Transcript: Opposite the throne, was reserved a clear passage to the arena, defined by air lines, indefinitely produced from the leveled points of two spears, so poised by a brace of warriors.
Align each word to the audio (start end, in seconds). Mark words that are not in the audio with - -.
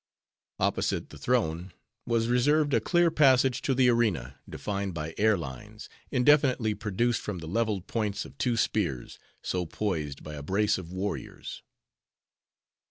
Opposite 0.59 1.11
the 1.11 1.19
throne, 1.19 1.73
was 2.07 2.27
reserved 2.27 2.73
a 2.73 2.79
clear 2.81 3.11
passage 3.11 3.61
to 3.61 3.75
the 3.75 3.87
arena, 3.89 4.39
defined 4.49 4.95
by 4.95 5.13
air 5.15 5.37
lines, 5.37 5.89
indefinitely 6.09 6.73
produced 6.73 7.21
from 7.21 7.37
the 7.37 7.45
leveled 7.47 7.85
points 7.85 8.25
of 8.25 8.35
two 8.39 8.57
spears, 8.57 9.19
so 9.43 9.67
poised 9.67 10.23
by 10.23 10.33
a 10.33 10.41
brace 10.41 10.79
of 10.79 10.91
warriors. 10.91 11.61